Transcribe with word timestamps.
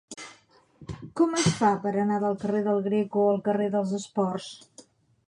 Com 1.19 1.35
es 1.41 1.49
fa 1.59 1.69
per 1.83 1.91
anar 2.05 2.17
del 2.23 2.39
carrer 2.45 2.63
del 2.69 2.81
Greco 2.89 3.29
al 3.35 3.39
carrer 3.49 3.69
dels 3.77 3.95
Esports? 3.99 4.49